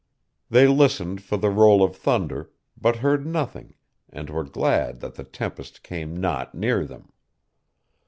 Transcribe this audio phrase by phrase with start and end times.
[0.49, 3.75] They listened for the roll of thunder, but heard nothing,
[4.09, 7.11] and were glad that the tempest came not near them.